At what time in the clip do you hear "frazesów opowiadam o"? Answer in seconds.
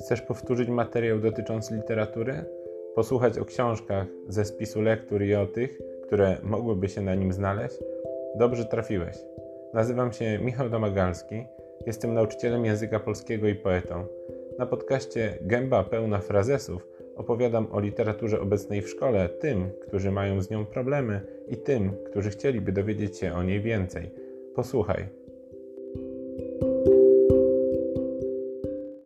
16.18-17.80